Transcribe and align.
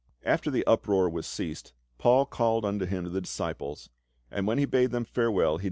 "t 0.23 0.27
After 0.27 0.49
the 0.49 0.65
uproar 0.65 1.07
was 1.11 1.27
ceased, 1.27 1.73
Paul 1.99 2.25
called 2.25 2.65
unto 2.65 2.87
him 2.87 3.03
the 3.13 3.21
disciples, 3.21 3.91
and 4.31 4.47
when 4.47 4.57
he 4.57 4.63
had 4.63 4.71
bade 4.71 4.89
them 4.89 5.05
farewell 5.05 5.29
he 5.29 5.43
* 5.43 5.45
Romans 5.51 5.59
xvi. 5.59 5.59